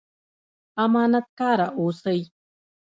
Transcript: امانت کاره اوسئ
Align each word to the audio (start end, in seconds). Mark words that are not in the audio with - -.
امانت 0.85 1.25
کاره 1.39 1.67
اوسئ 1.79 2.19